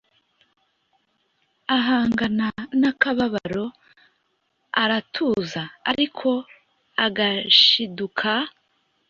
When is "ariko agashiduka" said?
5.91-8.31